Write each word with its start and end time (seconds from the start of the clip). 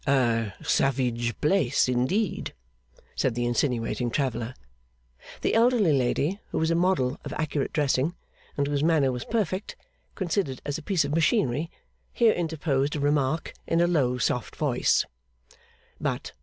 'A 0.07 0.51
savage 0.63 1.39
place 1.41 1.87
indeed,' 1.87 2.55
said 3.15 3.35
the 3.35 3.45
insinuating 3.45 4.09
traveller. 4.09 4.55
The 5.41 5.53
elderly 5.53 5.93
lady, 5.93 6.39
who 6.49 6.57
was 6.57 6.71
a 6.71 6.75
model 6.75 7.19
of 7.23 7.31
accurate 7.33 7.71
dressing, 7.71 8.15
and 8.57 8.65
whose 8.65 8.83
manner 8.83 9.11
was 9.11 9.25
perfect, 9.25 9.75
considered 10.15 10.59
as 10.65 10.79
a 10.79 10.81
piece 10.81 11.05
of 11.05 11.13
machinery, 11.13 11.69
here 12.11 12.33
interposed 12.33 12.95
a 12.95 12.99
remark 12.99 13.53
in 13.67 13.79
a 13.79 13.85
low 13.85 14.17
soft 14.17 14.55
voice. 14.55 15.05